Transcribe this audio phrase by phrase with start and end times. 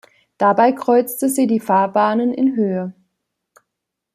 [0.39, 2.95] Dabei kreuzte sie die Fahrbahnen in Höhe.